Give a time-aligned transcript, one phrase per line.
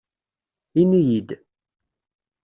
[0.81, 1.29] Ini-iyi-d.